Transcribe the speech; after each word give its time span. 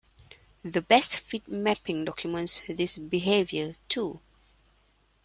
The 0.63 0.81
"best 0.81 1.15
fit" 1.17 1.47
mapping 1.47 2.05
documents 2.05 2.61
this 2.67 2.97
behavior, 2.97 3.73
too. 3.87 4.19